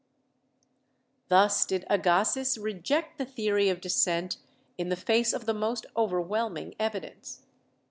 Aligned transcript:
Thus 1.27 1.63
did 1.63 1.85
Agassiz 1.87 2.57
reject 2.57 3.19
the 3.19 3.25
theory 3.27 3.69
of 3.69 3.79
descent 3.81 4.37
in 4.75 4.89
the 4.89 4.95
face 4.95 5.31
of 5.31 5.45
the 5.45 5.53
most 5.53 5.85
overwhelming 5.95 6.73
evidence. 6.79 7.43